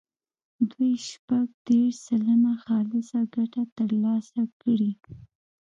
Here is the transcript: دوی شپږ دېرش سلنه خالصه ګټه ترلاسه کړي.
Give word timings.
دوی 0.71 0.93
شپږ 1.09 1.45
دېرش 1.67 1.95
سلنه 2.07 2.53
خالصه 2.63 3.19
ګټه 3.35 3.63
ترلاسه 3.77 4.41
کړي. 4.61 4.91